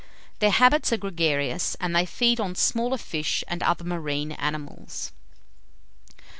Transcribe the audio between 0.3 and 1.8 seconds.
Their habits are gregarious,